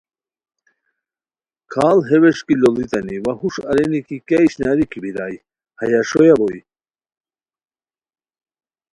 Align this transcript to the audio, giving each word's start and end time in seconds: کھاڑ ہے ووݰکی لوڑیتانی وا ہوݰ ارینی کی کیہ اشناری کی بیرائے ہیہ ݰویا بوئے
کھاڑ 1.71 1.97
ہے 2.09 2.17
ووݰکی 2.21 2.55
لوڑیتانی 2.61 3.17
وا 3.25 3.33
ہوݰ 3.39 3.55
ارینی 3.69 3.99
کی 4.07 4.17
کیہ 4.27 4.39
اشناری 4.45 4.85
کی 4.91 4.99
بیرائے 5.03 5.37
ہیہ 5.79 6.01
ݰویا 6.09 6.35
بوئے 6.39 6.59